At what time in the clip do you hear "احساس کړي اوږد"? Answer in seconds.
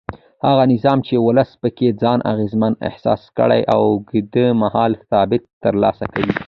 2.87-4.33